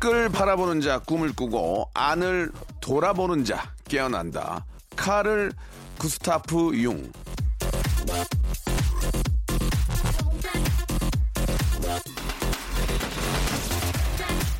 [0.00, 2.50] 밖을 바라보는 자 꿈을 꾸고 안을
[2.80, 4.64] 돌아보는 자 깨어난다
[4.96, 5.52] 카를
[5.98, 7.12] 구스타프 융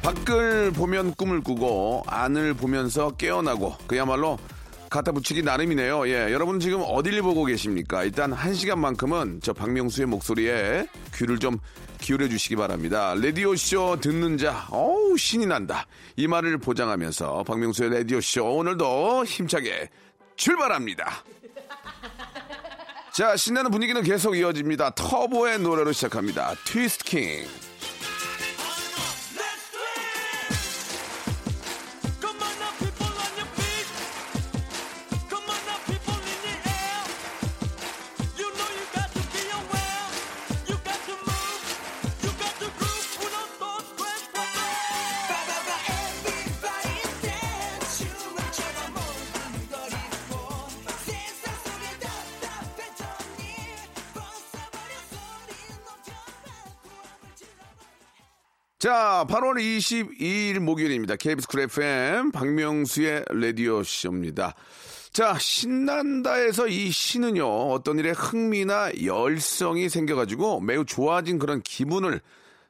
[0.03, 4.38] 밖을 보면 꿈을 꾸고 안을 보면서 깨어나고 그야말로
[4.91, 6.09] 갖다 붙이기 나름이네요.
[6.09, 8.02] 예, 여러분 지금 어딜 보고 계십니까?
[8.02, 11.59] 일단 한 시간만큼은 저 박명수의 목소리에 귀를 좀
[12.01, 13.15] 기울여 주시기 바랍니다.
[13.15, 15.87] 라디오 쇼 듣는 자, 어우 신이 난다.
[16.16, 19.88] 이 말을 보장하면서 박명수의 라디오 쇼 오늘도 힘차게
[20.37, 21.24] 출발합니다.
[23.12, 24.90] 자, 신나는 분위기는 계속 이어집니다.
[24.90, 26.54] 터보의 노래로 시작합니다.
[26.65, 27.70] 트위스트 킹.
[58.81, 61.17] 자, 8월 22일 목요일입니다.
[61.17, 64.55] KBS 쿨 FM 박명수의 라디오 쇼입니다.
[65.12, 72.23] 자, 신난다에서 이 신은요, 어떤 일에 흥미나 열성이 생겨가지고 매우 좋아진 그런 기분을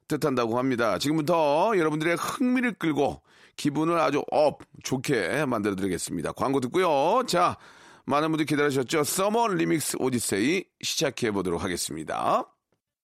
[0.09, 0.99] 뜻한다고 합니다.
[0.99, 3.23] 지금부터 여러분들의 흥미를 끌고
[3.55, 6.33] 기분을 아주 up, 좋게 만들어 드리겠습니다.
[6.33, 7.23] 광고 듣고요.
[7.29, 7.57] 자,
[8.07, 9.05] 많은 분들 기다리셨죠?
[9.05, 12.49] summer remix odyssey 시작해 보도록 하겠습니다.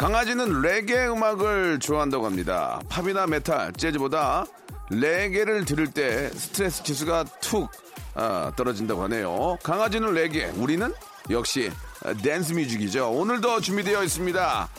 [0.00, 2.80] 강아지는 레게 음악을 좋아한다고 합니다.
[2.88, 4.46] 팝이나 메탈, 재즈보다
[4.88, 7.70] 레게를 들을 때 스트레스 지수가 툭
[8.14, 9.58] 아, 떨어진다고 하네요.
[9.62, 10.90] 강아지는 레게, 우리는
[11.28, 11.70] 역시
[12.02, 13.10] 아, 댄스 뮤직이죠.
[13.10, 14.70] 오늘도 준비되어 있습니다.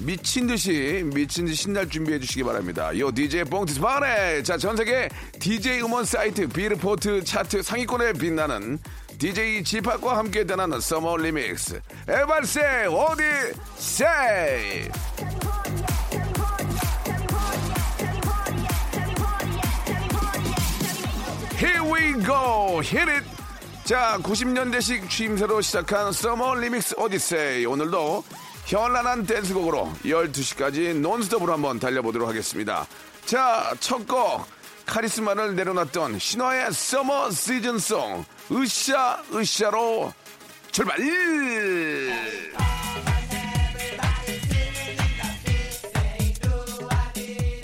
[0.00, 2.96] 미친 듯이 미친 듯이 신날 준비해 주시기 바랍니다.
[2.98, 5.10] Yo DJ pump this party 자 전 세계
[5.40, 8.78] DJ 음원 사이트 Beatport 차트 상위권에 빛나는
[9.18, 13.22] DJ 지팍과 함께 떠나는 summer remix Everybody
[13.76, 14.88] say
[21.60, 23.26] Here we go, hit it.
[23.82, 27.66] 자, 90년대식 취임새로 시작한 summer remix odyssey.
[27.66, 28.22] 오늘도
[28.66, 32.86] 현란한 댄스곡으로 12시까지 논스톱으로 한번 달려보도록 하겠습니다.
[33.26, 34.46] 자, 첫 곡.
[34.86, 38.24] 카리스마를 내려놨던 신화의 summer season song.
[38.50, 40.12] 으쌰, 으쌰로
[40.70, 40.96] 출발!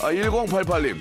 [0.00, 0.98] 아, 1088님.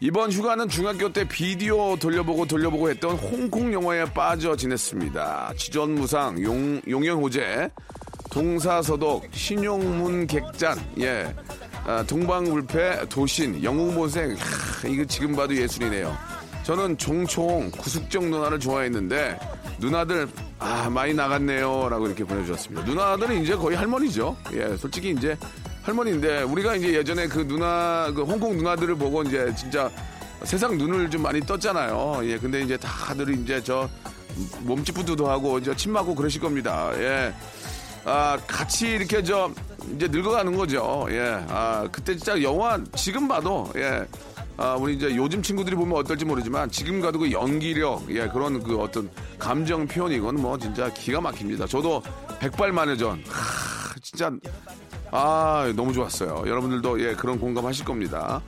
[0.00, 5.52] 이번 휴가는 중학교 때 비디오 돌려보고 돌려보고 했던 홍콩 영화에 빠져 지냈습니다.
[5.56, 7.70] 지전무상, 용, 용영호재,
[8.30, 11.32] 동사서독, 신용문 객잔, 예.
[11.84, 16.39] 아, 동방불패, 도신, 영웅모생, 하, 이거 지금 봐도 예술이네요.
[16.70, 19.40] 저는 종총, 구숙정 누나를 좋아했는데,
[19.80, 20.28] 누나들,
[20.60, 21.88] 아, 많이 나갔네요.
[21.88, 22.86] 라고 이렇게 보내주셨습니다.
[22.86, 24.36] 누나들은 이제 거의 할머니죠.
[24.52, 25.36] 예, 솔직히 이제
[25.82, 29.90] 할머니인데, 우리가 이제 예전에 그 누나, 그 홍콩 누나들을 보고 이제 진짜
[30.44, 32.20] 세상 눈을 좀 많이 떴잖아요.
[32.22, 33.88] 예, 근데 이제 다들 이제 저
[34.60, 36.92] 몸집부도 하고, 이제 침 맞고 그러실 겁니다.
[37.00, 37.34] 예.
[38.04, 39.50] 아, 같이 이렇게 저,
[39.96, 41.08] 이제 늙어가는 거죠.
[41.10, 41.44] 예.
[41.48, 44.06] 아, 그때 진짜 영화, 지금 봐도, 예.
[44.60, 48.78] 아, 우리 이제 요즘 친구들이 보면 어떨지 모르지만 지금 가도 그 연기력, 예, 그런 그
[48.78, 51.66] 어떤 감정 표현 이건 뭐 진짜 기가 막힙니다.
[51.66, 52.02] 저도
[52.40, 54.30] 백발마늘전, 하, 진짜,
[55.10, 56.44] 아, 너무 좋았어요.
[56.46, 58.42] 여러분들도 예, 그런 공감하실 겁니다.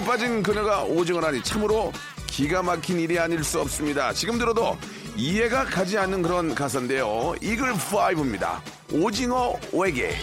[0.00, 1.92] 빠진 그녀가 오징어라니 참으로
[2.26, 4.14] 기가 막힌 일이 아닐 수 없습니다.
[4.14, 4.78] 지금 들어도
[5.14, 7.34] 이해가 가지 않는 그런 가사인데요.
[7.42, 8.60] 이글 5입니다.
[8.90, 10.14] 오징어 외계.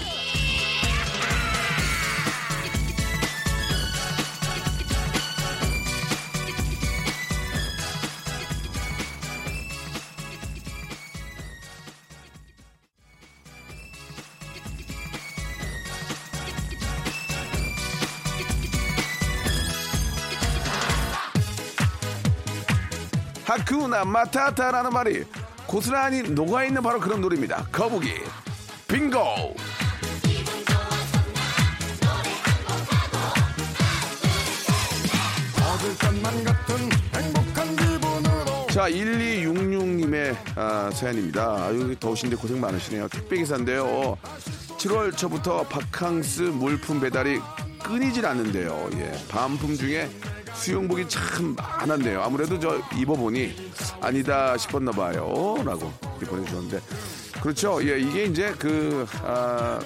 [23.95, 25.23] 하쿠나 마타타라는 말이
[25.65, 27.67] 고스란히 녹아있는 바로 그런 노래입니다.
[27.71, 28.11] 거북이
[28.87, 29.55] 빙고
[38.71, 41.65] 자 1266님의 아, 사연입니다.
[41.65, 43.07] 아유 더우신데 고생 많으시네요.
[43.07, 44.17] 택배기사인데요.
[44.77, 47.39] 7월 초부터 바캉스 물품 배달이
[47.81, 48.89] 끊이질 않는데요.
[48.95, 50.09] 예, 반품 중에
[50.55, 52.21] 수영복이 참 많았네요.
[52.21, 53.71] 아무래도 저 입어보니
[54.01, 55.55] 아니다 싶었나 봐요.
[55.63, 55.91] 라고
[56.25, 56.81] 보내주셨는데.
[57.41, 57.79] 그렇죠.
[57.87, 59.79] 예, 이게 이제 그, 아,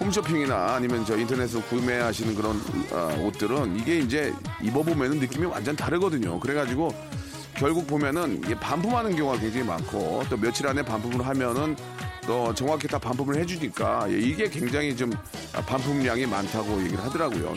[0.00, 2.60] 홈쇼핑이나 아니면 저 인터넷으로 구매하시는 그런
[2.92, 6.40] 아, 옷들은 이게 이제 입어보면 느낌이 완전 다르거든요.
[6.40, 6.92] 그래가지고
[7.54, 11.76] 결국 보면은 반품하는 경우가 굉장히 많고 또 며칠 안에 반품을 하면은
[12.26, 15.12] 또 정확히 다 반품을 해주니까 예, 이게 굉장히 좀
[15.52, 17.54] 아, 반품량이 많다고 얘기를 하더라고요.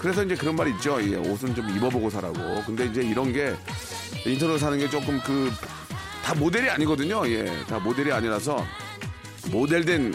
[0.00, 1.00] 그래서 이제 그런 말 있죠.
[1.02, 2.62] 예, 옷은 좀 입어보고 사라고.
[2.66, 3.54] 근데 이제 이런 게
[4.26, 5.50] 인터넷 사는 게 조금 그
[6.22, 7.26] 다 모델이 아니거든요.
[7.30, 8.64] 예, 다 모델이 아니라서
[9.50, 10.14] 모델된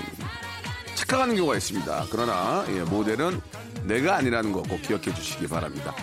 [0.94, 2.06] 착각하는 경우가 있습니다.
[2.12, 3.42] 그러나 예, 모델은
[3.84, 5.94] 내가 아니라는 거 꼭 기억해 주시기 바랍니다.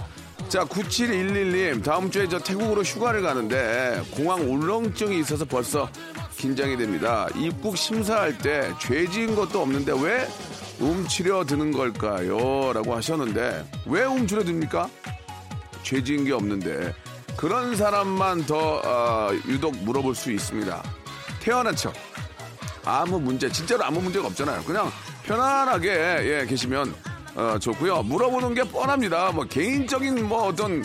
[0.48, 5.88] 자, 9711님, 다음 주에 저 태국으로 휴가를 가는데 공항 울렁증이 있어서 벌써
[6.42, 7.28] 긴장이 됩니다.
[7.36, 10.26] 입국 심사할 때 죄 지은 것도 없는데 왜
[10.80, 12.72] 움츠려 드는 걸까요?
[12.72, 14.90] 라고 하셨는데 왜 움츠려 듭니까?
[15.84, 16.92] 죄 지은 게 없는데
[17.36, 20.82] 그런 사람만 더 어, 유독 물어볼 수 있습니다.
[21.40, 21.92] 태어난 척.
[22.84, 24.64] 아무 문제, 진짜로 아무 문제가 없잖아요.
[24.64, 24.90] 그냥
[25.22, 25.88] 편안하게
[26.40, 26.92] 예, 계시면
[27.36, 28.02] 어, 좋고요.
[28.02, 29.30] 물어보는 게 뻔합니다.
[29.30, 30.84] 뭐 개인적인 뭐 어떤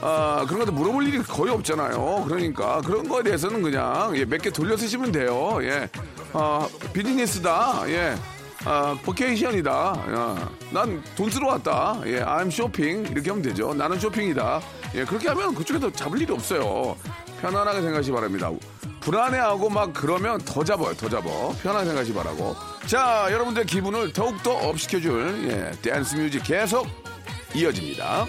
[0.00, 2.24] 아, 그런 것도 물어볼 일이 거의 없잖아요.
[2.26, 5.58] 그러니까 그런 거에 대해서는 그냥 예, 몇 개 돌려 쓰시면 돼요.
[5.62, 5.88] 예,
[6.32, 7.82] 아, 비즈니스다.
[7.88, 8.14] 예.
[8.64, 9.70] 아, vacation이다.
[9.70, 12.00] 야, 난 돈 쓰러 왔다.
[12.06, 13.06] 예, I'm shopping.
[13.06, 13.72] 이렇게 하면 되죠.
[13.74, 14.60] 나는 쇼핑이다.
[14.96, 16.96] 예, 그렇게 하면 그쪽에서 잡을 일이 없어요.
[17.40, 18.50] 편안하게 생각하시 기 바랍니다.
[19.00, 21.28] 불안해하고 막 그러면 더 잡아요, 더 잡아.
[21.62, 22.56] 편안하게 생각하시 기 바라고.
[22.86, 26.86] 자, 여러분들 기분을 더욱더 up시켜줄, 예, 댄스 뮤직 계속
[27.54, 28.26] 이어집니다.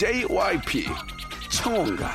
[0.00, 0.86] JYP,
[1.94, 2.10] 거야.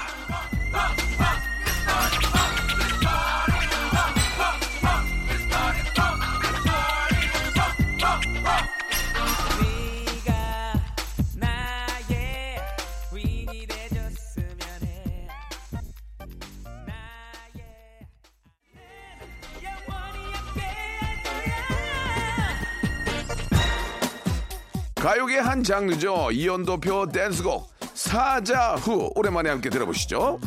[24.95, 26.31] 가요계 한 장르죠.
[26.31, 29.11] 이연도표 댄스곡, 사자후.
[29.15, 30.39] 오랜만에 함께 들어보시죠.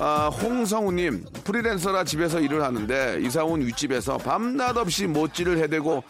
[0.00, 6.04] 아, 홍성우님, 프리랜서라 집에서 일을 하는데 이사 온 윗집에서 밤낮 없이 못질을 해대고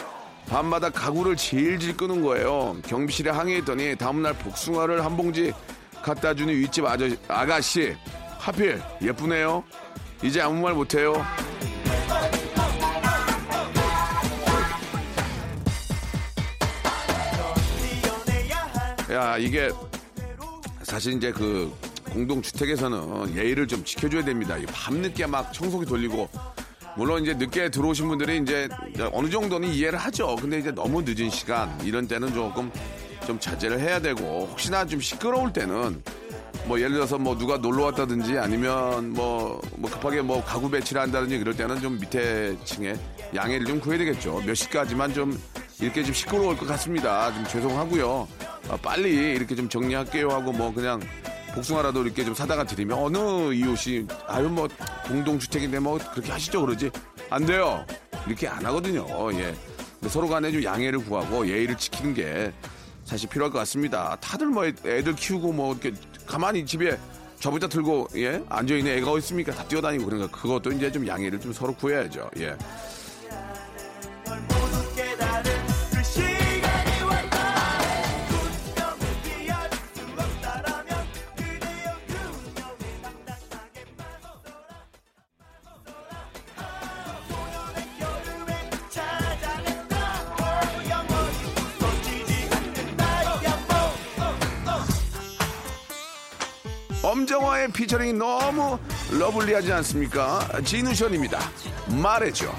[0.49, 2.77] 밤마다 가구를 질질 끄는 거예요.
[2.85, 5.53] 경비실에 항의했더니 다음날 복숭아를 한 봉지
[6.03, 7.95] 갖다 주는 윗집 아저, 아가씨.
[8.37, 9.63] 하필 예쁘네요.
[10.25, 11.25] 이제 아무 말 못해요.
[19.13, 19.71] 야, 이게
[20.83, 21.73] 사실 이제 그
[22.11, 24.57] 공동주택에서는 예의를 좀 지켜줘야 됩니다.
[24.57, 26.29] 이 밤늦게 막 청소기 돌리고
[26.97, 28.69] 물론 이제 늦게 들어오신 분들이 이제
[29.13, 30.37] 어느 정도는 이해를 하죠.
[30.37, 32.71] 근데 이제 너무 늦은 시간 이런 때는 조금
[33.27, 36.03] 좀 자제를 해야 되고 혹시나 좀 시끄러울 때는
[36.67, 41.39] 뭐 예를 들어서 뭐 누가 놀러 왔다든지 아니면 뭐, 뭐 급하게 뭐 가구 배치를 한다든지
[41.39, 42.97] 그럴 때는 좀 밑에 층에
[43.35, 44.43] 양해를 좀 구해야 되겠죠.
[44.45, 45.41] 몇 시까지만 좀
[45.81, 47.33] 이렇게 좀 시끄러울 것 같습니다.
[47.33, 48.29] 좀 죄송하고요.
[48.71, 51.01] 아, 빨리 이렇게 좀 정리할게요 하고 뭐 그냥
[51.55, 54.69] 복숭아라도 이렇게 좀 사다가 드리면 어느 이웃이 아유 뭐
[55.07, 56.91] 공동주택인데 뭐 그렇게 하시죠 그러지
[57.31, 57.85] 안 돼요.
[58.27, 59.07] 이렇게 안 하거든요.
[59.35, 59.55] 예.
[60.09, 62.53] 서로 간에 좀 양해를 구하고 예의를 지키는 게
[63.05, 64.17] 사실 필요할 것 같습니다.
[64.21, 65.93] 다들 뭐 애들 키우고 뭐 이렇게
[66.27, 66.99] 가만히 집에
[67.41, 69.53] 저부자 들고 예 앉아 있는 애가 어디 있습니까?
[69.53, 72.31] 다 뛰어다니고 그러니까 그것도 이제 좀 양해를 좀 서로 구해야죠.
[72.39, 72.57] 예.
[97.89, 98.79] 피처링이 너무
[99.11, 100.47] 러블리하지 않습니까?
[100.63, 101.39] 진우션입니다.
[102.03, 102.53] 말해줘.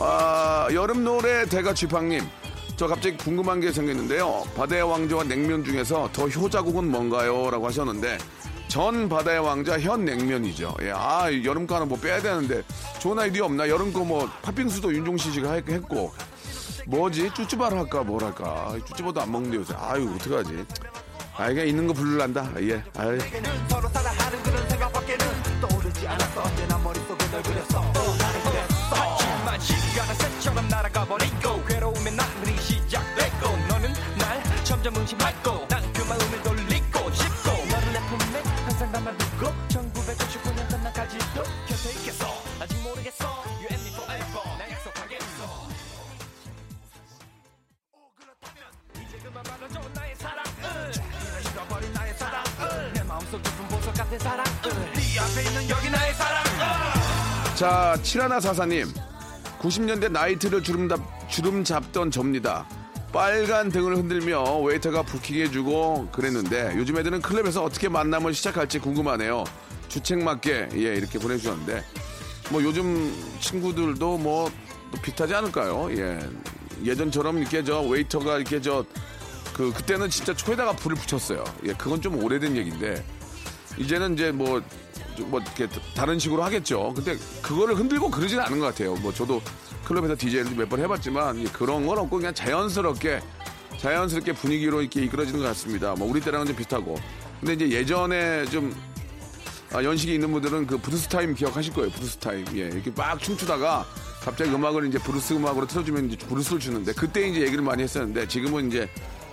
[0.00, 2.22] 아, 여름 노래 대가 쥐팡님,
[2.76, 4.44] 저 갑자기 궁금한 게 생겼는데요.
[4.56, 7.50] 바다의 왕자와 냉면 중에서 더 효자국은 뭔가요?
[7.50, 8.18] 라고 하셨는데,
[8.68, 10.74] 전 바다의 왕자 현 냉면이죠.
[10.82, 12.62] 예, 아, 여름 거는 뭐 빼야 되는데,
[12.98, 13.68] 좋은 아이디어 없나?
[13.68, 16.12] 여름 거 뭐, 팥빙수도 윤종신 씨가 했- 했고,
[16.86, 17.30] 뭐지?
[17.34, 18.02] 쭈쭈바를 할까?
[18.02, 18.74] 뭘 할까?
[18.86, 19.74] 쭈쭈바도 안 먹는데 요새.
[19.78, 20.64] 아유, 어떡하지?
[21.36, 22.50] 아, 이게 있는 거 부르란다.
[22.60, 23.18] 예, 아유.
[29.94, 37.50] 시간은 새처럼 날아가 버리고 괴로움의 나날이 시작됐고 너는 날 점점 의심하고 난그 마음을 돌리고 싶고.
[37.70, 42.26] 너를 내 품에 항상 담아두고 1999년 끝나까지도 곁에 있겠어.
[42.58, 43.24] 아직 모르겠어.
[43.60, 44.42] You and me forever.
[44.58, 45.68] 나 약속하겠어.
[48.96, 50.92] 이제 그만 말아줘 나의 사랑을.
[51.52, 52.92] 잃어버린 나의 사랑을.
[52.94, 54.92] 내 마음속 깊은 보석 같은 사랑을.
[54.94, 57.54] 네 앞에 있는 여기 나의 사랑을.
[57.54, 58.92] 자, 칠하나 사사님.
[59.64, 62.68] 90년대 나이트를 주름, 잡, 주름 잡던 접니다.
[63.12, 69.44] 빨간 등을 흔들며 웨이터가 부킹 해주고 그랬는데 요즘 애들은 클럽에서 어떻게 만남을 시작할지 궁금하네요.
[69.88, 71.82] 주책 맞게 예 이렇게 보내주셨는데
[72.50, 74.52] 뭐 요즘 친구들도 뭐또
[75.02, 75.88] 비슷하지 않을까요?
[75.96, 76.18] 예
[76.84, 78.84] 예전처럼 이렇게 저 웨이터가 이렇게 저
[79.54, 81.44] 그 그때는 진짜 초에다가 불을 붙였어요.
[81.64, 83.02] 예 그건 좀 오래된 얘기인데
[83.78, 84.62] 이제는 이제 뭐,
[85.16, 86.92] 좀 뭐, 이렇게 다른 식으로 하겠죠.
[86.94, 88.94] 근데 그거를 흔들고 그러진 않은 것 같아요.
[88.96, 89.40] 뭐, 저도
[89.84, 93.20] 클럽에서 DJ를 몇 번 해봤지만 이 그런 건 없고 그냥 자연스럽게,
[93.78, 95.94] 자연스럽게 분위기로 이렇게 이끌어지는 것 같습니다.
[95.94, 96.96] 뭐, 우리 때랑은 좀 비슷하고.
[97.40, 98.74] 근데 이제 예전에 좀,
[99.72, 101.90] 아, 연식이 있는 분들은 그 블루스 타임 기억하실 거예요.
[101.90, 102.44] 블루스 타임.
[102.54, 102.60] 예.
[102.68, 103.84] 이렇게 막 춤추다가
[104.20, 108.68] 갑자기 음악을 이제 블루스 음악으로 틀어주면 이제 블루스를 추는데 그때 이제 얘기를 많이 했었는데 지금은
[108.68, 108.88] 이제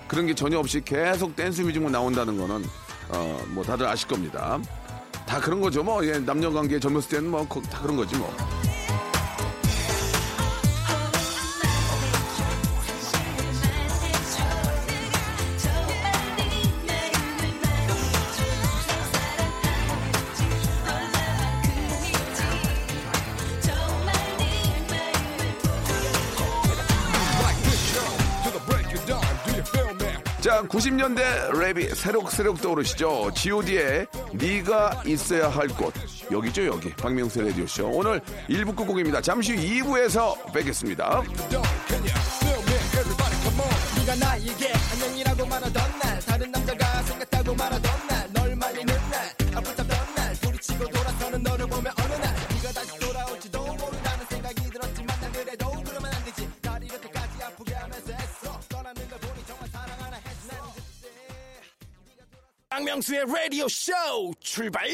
[0.08, 2.66] 그런 게 전혀 없이 계속 댄스 뮤직만 나온다는 거는
[3.14, 4.60] 어, 뭐 다들 아실 겁니다.
[5.26, 5.84] 다 그런 거죠.
[5.84, 8.34] 뭐 예, 남녀 관계 젊었을 때는 뭐 다 그런 거지 뭐.
[30.82, 33.32] 자, 90년대 랩이 새록새록 떠오르시죠.
[33.36, 35.94] G.O.D의 네가 있어야 할 곳.
[36.32, 36.90] 여기죠, 여기.
[36.96, 37.88] 박명수 라디오쇼.
[37.88, 38.20] 오늘
[38.50, 39.22] 1부 끝곡입니다.
[39.22, 41.22] 잠시 후 2부에서 뵙겠습니다.
[43.98, 46.61] 네가 나에게 안녕이라고 말하던 날 다른 남
[63.02, 63.92] 박명수의 라디오 쇼
[64.40, 64.88] 출발!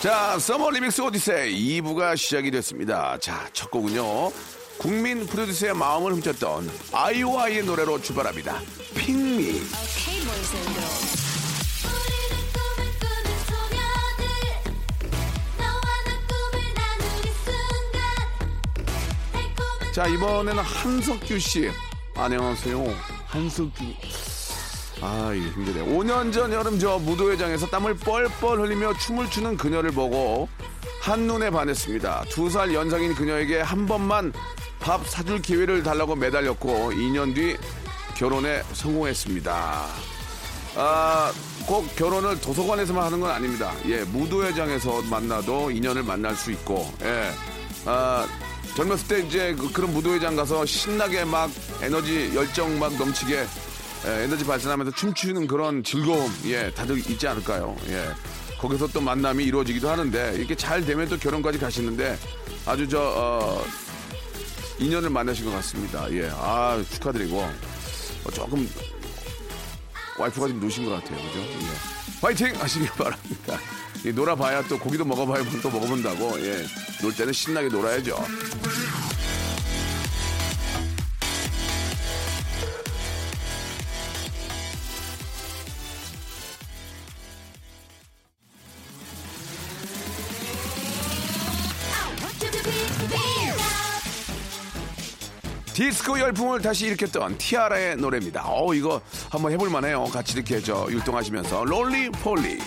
[0.00, 3.18] 자, summer remix odyssey 2부가 시작이 됐습니다.
[3.18, 4.32] 자, 첫 곡은요.
[4.78, 8.60] 국민 프로듀서의 마음을 훔쳤던 아이오아이의 노래로 출발합니다.
[8.96, 9.60] Pick Me.
[19.92, 21.70] 자, 이번에는 한석규 씨.
[22.16, 22.82] 안녕하세요.
[23.26, 23.84] 한석규.
[25.02, 25.84] 아, 이게 힘드네.
[25.94, 30.48] 5년 전 여름 저 무도회장에서 땀을 뻘뻘 흘리며 춤을 추는 그녀를 보고
[31.02, 32.24] 한눈에 반했습니다.
[32.30, 34.32] 두 살 연상인 그녀에게 한 번만
[34.80, 37.56] 밥 사줄 기회를 달라고 매달렸고 2년 뒤
[38.16, 39.86] 결혼에 성공했습니다.
[40.78, 41.32] 아,
[41.66, 43.72] 꼭 결혼을 도서관에서만 하는 건 아닙니다.
[43.86, 47.30] 예, 무도회장에서 만나도 인연을 만날 수 있고, 예.
[47.86, 48.26] 아,
[48.76, 51.50] 젊었을 때 이제 그, 그런 무도회장 가서 신나게 막
[51.82, 53.46] 에너지 열정 막 넘치게
[54.06, 57.74] 예, 에너지 발산하면서 춤추는 그런 즐거움, 예, 다들 있지 않을까요?
[57.88, 58.08] 예.
[58.58, 62.16] 거기서 또 만남이 이루어지기도 하는데, 이렇게 잘 되면 또 결혼까지 가시는데,
[62.66, 63.64] 아주 저, 어,
[64.78, 66.10] 인연을 만나신 것 같습니다.
[66.12, 68.68] 예, 아, 축하드리고, 어, 조금
[70.18, 71.16] 와이프가 좀 노신 것 같아요.
[71.26, 71.40] 그죠?
[71.40, 72.05] 예.
[72.20, 72.54] 파이팅!
[72.60, 73.58] 하시기 바랍니다.
[74.04, 76.40] 이 놀아봐야 또 고기도 먹어봐야 또 먹어본다고.
[76.40, 76.64] 예.
[77.00, 78.16] 놀 때는 신나게 놀아야죠.
[95.76, 98.44] 디스코 열풍을 다시 일으켰던 티아라의 노래입니다.
[98.46, 98.98] 어 이거
[99.30, 100.04] 한번 해볼 만해요.
[100.04, 102.58] 같이 이렇게 저 율동하시면서 롤리 폴리.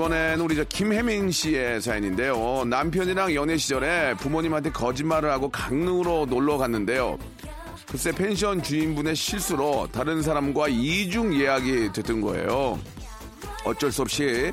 [0.00, 2.64] 이번에는 우리 저 김혜민 씨의 사연인데요.
[2.64, 7.18] 남편이랑 연애 시절에 부모님한테 거짓말을 하고 강릉으로 놀러 갔는데요.
[7.86, 12.78] 글쎄 펜션 주인분의 실수로 다른 사람과 이중 예약이 됐던 거예요.
[13.66, 14.52] 어쩔 수 없이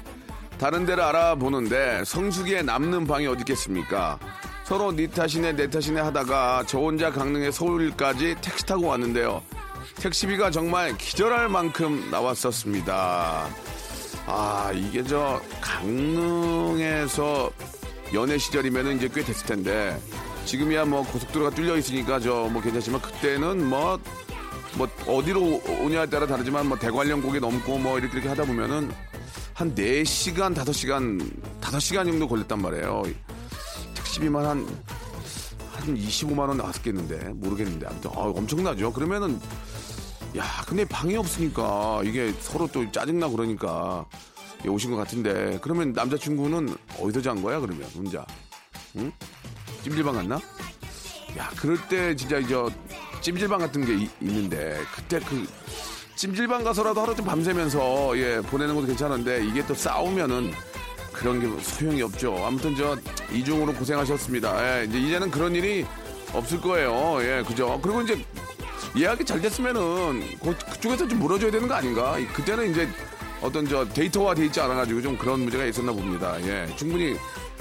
[0.58, 4.20] 다른 데를 알아보는데 성수기에 남는 방이 어디 있겠습니까?
[4.66, 9.42] 서로 네 탓이네 내 탓이네 하다가 저 혼자 강릉에 서울까지 택시 타고 왔는데요.
[9.96, 13.48] 택시비가 정말 기절할 만큼 나왔었습니다.
[14.28, 17.50] 아 이게 저 강릉에서
[18.14, 20.00] 연애 시절이면은 이제 꽤 됐을 텐데
[20.46, 26.78] 지금이야 뭐 고속도로가 뚫려 있으니까 저 뭐 괜찮지만 그때는 뭐뭐 어디로 오냐에 따라 다르지만 뭐
[26.78, 28.92] 대관령 고개 넘고 뭐 이렇게 이렇게 하다 보면은
[29.54, 31.20] 한 4시간, 5시간,
[31.62, 33.02] 5시간 정도 걸렸단 말이에요.
[33.96, 34.68] 택시비만 한,
[35.72, 37.88] 한 25만 원 나왔겠는데, 모르겠는데.
[37.88, 38.94] 아무튼, 아, 엄청나죠?
[38.94, 39.40] 그러면은,
[40.36, 44.06] 야, 근데 방이 없으니까, 이게 서로 또 짜증나 그러니까,
[44.66, 48.26] 예, 오신 것 같은데, 그러면 남자친구는 어디서 잔 거야, 그러면, 혼자?
[48.98, 49.12] 응?
[49.84, 50.36] 찜질방 갔나?
[51.38, 52.56] 야, 그럴 때 진짜 이제
[53.22, 55.46] 찜질방 같은 게 이- 있는데 그때 그
[56.16, 60.52] 찜질방 가서라도 하루 좀 밤새면서 예 보내는 것도 괜찮은데 이게 또 싸우면은
[61.14, 62.44] 그런 게 소용이 없죠.
[62.46, 62.98] 아무튼 저
[63.32, 64.82] 이중으로 고생하셨습니다.
[64.82, 65.86] 예, 이제 이제는 그런 일이
[66.34, 67.18] 없을 거예요.
[67.22, 67.80] 예, 그죠?
[67.84, 68.24] 그리고 이제
[68.98, 72.18] 예약이 잘 됐으면은 그- 그쪽에서 좀 물어줘야 되는 거 아닌가?
[72.18, 72.88] 이- 그때는 이제
[73.42, 76.36] 어떤 저 데이터화 돼 있지 않아가지고 좀 그런 문제가 있었나 봅니다.
[76.42, 77.16] 예, 충분히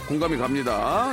[0.08, 1.12] 공감이 갑니다.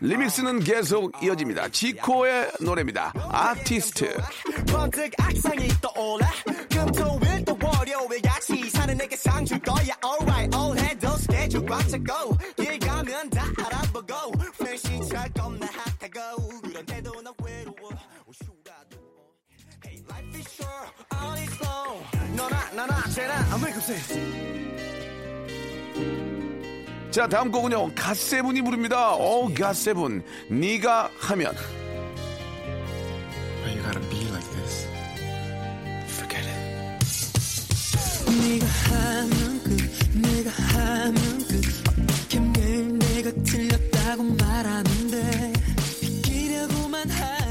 [0.00, 1.68] 리믹스는 계속 이어집니다.
[1.68, 3.12] 지코의 노래입니다.
[3.30, 4.16] 아티스트.
[22.36, 23.94] 너나 나나 쟤나 아무 급세
[27.14, 27.92] 자, 다음 곡은요.
[27.94, 29.14] 갓세븐이 부릅니다.
[29.14, 30.24] 오, 갓세븐.
[30.48, 31.54] 네가 하면.
[33.62, 34.88] Why you gotta be like this?
[36.08, 36.58] Forget it.
[38.42, 39.78] 네가 하면 끝
[40.12, 41.14] 내가 하면
[41.46, 41.54] 끝
[41.88, 45.52] 어떻게 매일 내가 틀렸다고 말하는데
[46.00, 47.43] 비키려고만 하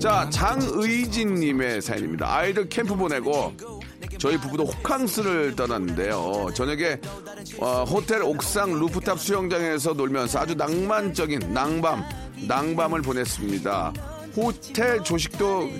[0.00, 2.34] 자, 장의진님의 사연입니다.
[2.34, 3.52] 아이들 캠프 보내고
[4.18, 6.48] 저희 부부도 호캉스를 떠났는데요.
[6.54, 6.98] 저녁에
[7.58, 12.02] 어, 호텔 옥상 루프탑 수영장에서 놀면서 아주 낭만적인 낭밤,
[12.46, 13.92] 낭밤을 보냈습니다.
[14.36, 15.70] 호텔 조식도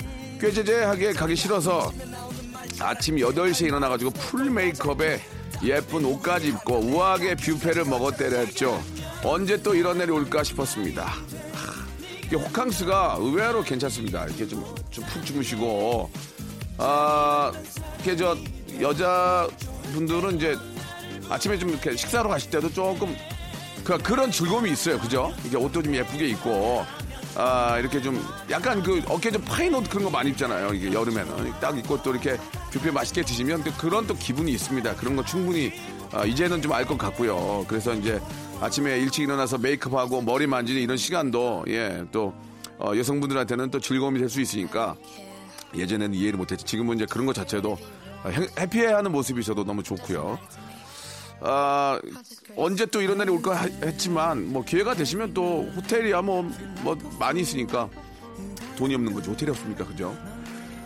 [0.41, 1.93] 꾀죄죄하게 가기 싫어서
[2.81, 5.21] 아침 8시에 일어나가지고 full 메이크업에
[5.65, 8.81] 예쁜 옷까지 입고 우아하게 뷔페를 먹었대랬죠.
[9.25, 11.13] 언제 또 이런 날이 올까 싶었습니다.
[12.29, 14.27] 하, 이게 호캉스가 의외로 괜찮습니다.
[14.27, 16.11] 이렇게 좀, 좀푹 주무시고,
[16.77, 17.53] 아,
[17.97, 18.37] 이렇게 저,
[18.81, 19.49] 여자
[19.93, 20.57] 분들은 이제
[21.29, 23.17] 아침에 좀 이렇게 식사로 가실 때도 조금
[23.83, 24.99] 그, 그런 즐거움이 있어요.
[24.99, 25.33] 그죠?
[25.45, 26.85] 이게 옷도 좀 예쁘게 입고,
[27.35, 30.75] 아, 이렇게 좀 약간 그 어깨 좀 파인 옷 그런 거 많이 입잖아요.
[30.75, 31.53] 이게 여름에는.
[31.61, 32.37] 딱 입고 또 이렇게
[32.73, 34.97] 뷔페 맛있게 드시면 또 그런 또 기분이 있습니다.
[34.97, 35.73] 그런 거 충분히
[36.13, 37.65] 아, 이제는 좀 알 것 같고요.
[37.69, 38.21] 그래서 이제
[38.61, 42.35] 아침에 일찍 일어나서 메이크업하고 머리 만지는 이런 시간도 예, 또
[42.79, 44.97] 어, 여성분들한테는 또 즐거움이 될 수 있으니까
[45.77, 46.65] 예전에는 이해를 못했지.
[46.65, 47.77] 지금은 이제 그런 것 자체도
[48.25, 50.39] 아, 해- 해피해하는 모습이 저도 너무 좋고요.
[51.41, 52.01] 아,
[52.57, 56.43] 언제 또 이런 날이 올까 하- 했지만 뭐 기회가 되시면 또 호텔이야 뭐,
[56.83, 57.89] 뭐 많이 있으니까
[58.77, 60.17] 돈이 없는 거지 호텔이 없습니까 그죠?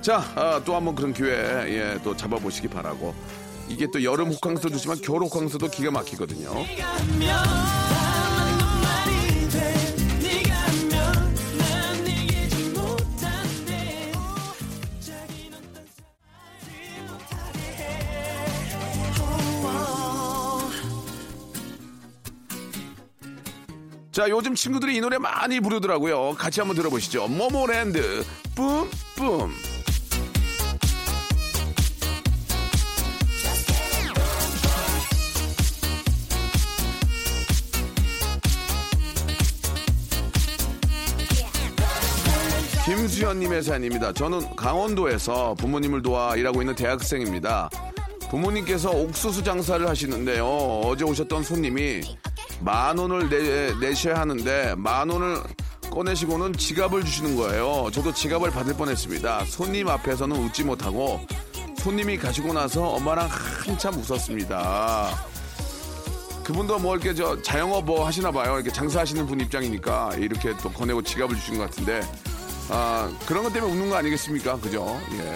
[0.00, 1.28] 자, 아, 또 한번 그런 기회
[1.68, 3.14] 예, 또 잡아보시기 바라고
[3.68, 6.50] 이게 또 여름 호캉스도 좋지만 겨울 호캉스도 기가 막히거든요.
[24.12, 26.35] 자, 요즘 친구들이 이 노래 많이 부르더라고요.
[26.35, 27.29] 같이 한번 들어보시죠.
[27.29, 28.22] 모모랜드
[28.55, 29.51] 뿜뿜.
[42.85, 44.12] 김수현님의 사연입니다.
[44.12, 47.70] 저는 강원도에서 부모님을 도와 일하고 있는 대학생입니다.
[48.29, 50.46] 부모님께서 옥수수 장사를 하시는데요.
[50.85, 52.03] 어제 오셨던 손님이
[52.64, 55.42] 만 원을 내, 내셔야 하는데 만 원을
[55.90, 57.90] 꺼내시고는 지갑을 주시는 거예요.
[57.92, 59.44] 저도 지갑을 받을 뻔했습니다.
[59.46, 61.20] 손님 앞에서는 웃지 못하고
[61.79, 63.29] 손님이 가시고 나서 엄마랑
[63.66, 65.11] 한참 웃었습니다.
[66.44, 68.55] 그분도 뭐 이렇게 저 자영업 뭐 하시나 봐요.
[68.55, 72.01] 이렇게 장사하시는 분 입장이니까 이렇게 또 거내고 지갑을 주신 것 같은데
[72.70, 74.57] 아 그런 것 때문에 웃는 거 아니겠습니까?
[74.59, 75.01] 그죠?
[75.12, 75.35] 예.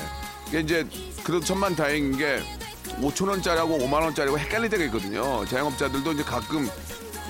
[0.49, 0.87] 이게 이제
[1.25, 2.41] 그래도 천만 다행인 게
[3.01, 5.45] 5천 원짜리하고 5만 원짜리고 헷갈릴 때가 있거든요.
[5.47, 6.69] 자영업자들도 이제 가끔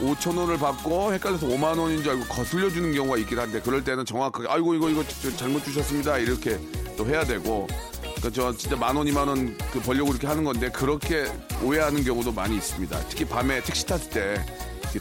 [0.01, 4.05] 5천 원을 받고 헷갈려서 5만 원인 줄 알고 거슬려 주는 경우가 있긴 한데 그럴 때는
[4.05, 6.59] 정확하게 아이고 이거 이거 저- 잘못 주셨습니다 이렇게
[6.97, 7.67] 또 해야 되고
[8.23, 11.27] 그저 진짜 만 원, 이만 원 그 벌려고 이렇게 하는 건데 그렇게
[11.63, 12.99] 오해하는 경우도 많이 있습니다.
[13.09, 14.45] 특히 밤에 택시 탔을 때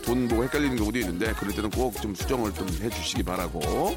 [0.03, 3.95] 돈 보고 헷갈리는 경우도 있는데 그럴 때는 꼭 좀 수정을 좀 해주시기 바라고.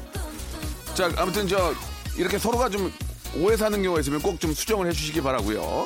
[0.95, 1.73] 자 아무튼 저
[2.17, 2.89] 이렇게 서로가 좀
[3.37, 5.83] 오해 사는 경우가 있으면 꼭 좀 수정을 해주시기 바라고요.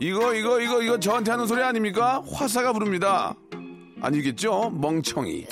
[0.00, 2.22] 이거 이거 이거 이거 저한테 하는 소리 아닙니까?
[2.32, 3.34] 화사가 부릅니다.
[4.00, 4.70] 아니겠죠?
[4.70, 5.46] 멍청이.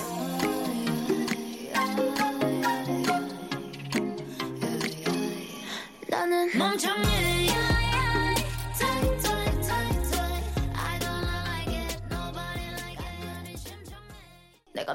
[14.73, 14.95] 내가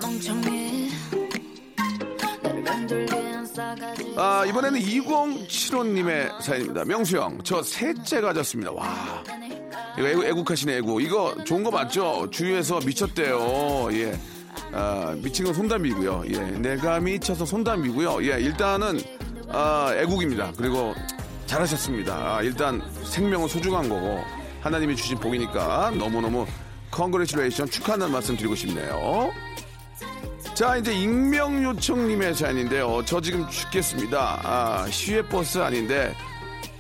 [2.40, 6.86] 맴돌게 싸가지 아 이번에는 2075님의 사연입니다.
[6.86, 8.72] 명수 형, 저 셋째 가졌습니다.
[8.72, 9.24] 와.
[9.98, 11.02] 이거 애국, 애국하시네, 애국.
[11.02, 12.30] 이거 좋은 거 맞죠?
[12.32, 13.90] 주위에서 미쳤대요.
[13.94, 14.18] 예.
[14.74, 16.24] 아, 미친 건 손담비고요.
[16.34, 16.40] 예.
[16.60, 18.24] 내가 미쳐서 손담비고요.
[18.26, 18.40] 예.
[18.40, 19.02] 일단은,
[19.50, 20.54] 아, 애국입니다.
[20.58, 20.94] 그리고
[21.46, 22.38] 잘하셨습니다.
[22.38, 24.24] 아, 일단 생명은 소중한 거고,
[24.62, 26.46] 하나님이 주신 복이니까 너무너무
[26.92, 29.32] congratulation 축하하는 말씀 드리고 싶네요.
[30.54, 33.02] 자, 이제 익명 요청님의 사연인데요.
[33.06, 34.42] 저 지금 죽겠습니다.
[34.44, 36.14] 아, 시외버스 아닌데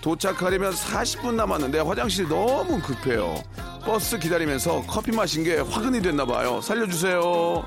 [0.02, 3.36] 도착하려면 40분 남았는데 화장실 너무 급해요.
[3.84, 6.60] 버스 기다리면서 커피 마신 게 화근이 됐나 봐요.
[6.62, 7.64] 살려주세요.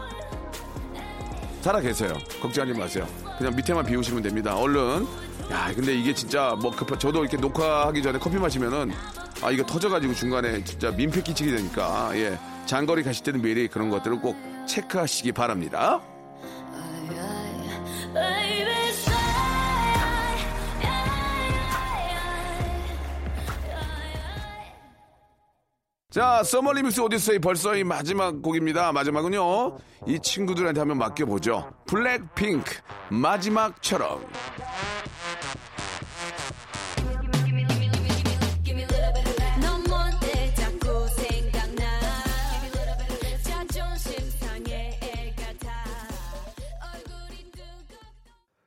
[1.60, 2.12] 살아 계세요.
[2.42, 3.06] 걱정하지 마세요.
[3.38, 4.56] 그냥 밑에만 비우시면 됩니다.
[4.56, 5.06] 얼른.
[5.50, 8.92] 야, 근데 이게 진짜 뭐 급하, 저도 이렇게 녹화하기 전에 커피 마시면은
[9.42, 12.38] 아, 이거 터져가지고 중간에 진짜 민폐 끼치게 되니까, 예.
[12.66, 16.00] 장거리 가실 때는 미리 그런 것들을 꼭 체크하시기 바랍니다.
[26.14, 28.92] 자, summer remix odyssey 벌써 이 마지막 곡입니다.
[28.92, 29.78] 마지막은요.
[30.06, 31.72] 이 친구들한테 한번 맡겨보죠.
[31.88, 32.72] 블랙핑크
[33.10, 34.24] 마지막처럼.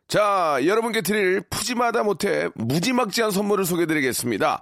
[0.09, 4.61] 자, 여러분께 드릴 푸짐하다 못해 무지막지한 선물을 소개해드리겠습니다.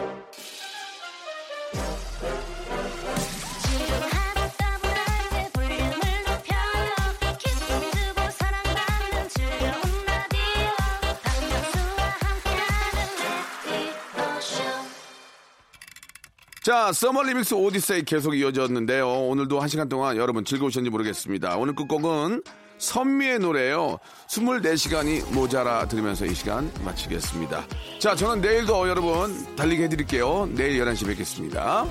[16.63, 19.07] 자, 서머 리믹스 오디세이 계속 이어졌는데요.
[19.07, 21.57] 오늘도 한 시간 동안 여러분 즐거우셨는지 모르겠습니다.
[21.57, 22.43] 오늘 끝곡은
[22.77, 23.97] 선미의 노래예요.
[24.27, 27.65] 24시간이 모자라 들으면서 이 시간 마치겠습니다.
[27.97, 30.49] 자, 저는 내일도 여러분 달리게 해드릴게요.
[30.53, 31.87] 내일 11시 뵙겠습니다.